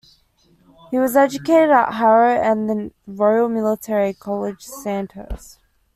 [0.89, 5.59] He was educated at Harrow and the Royal Military College, Sandhurst.